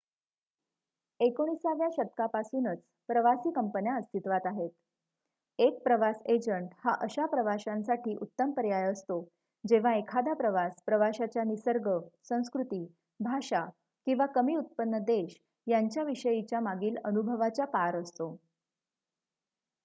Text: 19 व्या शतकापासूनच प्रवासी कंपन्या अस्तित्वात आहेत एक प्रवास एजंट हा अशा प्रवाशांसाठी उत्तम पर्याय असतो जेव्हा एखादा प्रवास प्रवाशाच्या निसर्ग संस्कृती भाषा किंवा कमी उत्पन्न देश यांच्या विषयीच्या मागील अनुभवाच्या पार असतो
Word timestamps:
19 1.19 1.73
व्या 1.73 1.87
शतकापासूनच 1.91 2.79
प्रवासी 3.09 3.51
कंपन्या 3.51 3.95
अस्तित्वात 3.95 4.45
आहेत 4.45 4.69
एक 5.59 5.83
प्रवास 5.83 6.15
एजंट 6.25 6.69
हा 6.83 6.93
अशा 7.01 7.25
प्रवाशांसाठी 7.25 8.15
उत्तम 8.15 8.51
पर्याय 8.51 8.83
असतो 8.83 9.21
जेव्हा 9.63 9.93
एखादा 9.95 10.33
प्रवास 10.33 10.81
प्रवाशाच्या 10.85 11.43
निसर्ग 11.43 11.89
संस्कृती 12.23 12.85
भाषा 13.19 13.65
किंवा 14.07 14.25
कमी 14.25 14.55
उत्पन्न 14.55 14.99
देश 15.03 15.39
यांच्या 15.67 16.03
विषयीच्या 16.03 16.59
मागील 16.59 16.97
अनुभवाच्या 17.05 17.65
पार 17.65 17.95
असतो 17.95 18.35